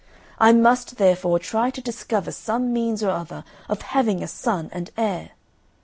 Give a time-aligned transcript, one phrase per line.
[0.39, 4.89] I must therefore try to discover some means or other of having a son and
[4.97, 5.33] heir.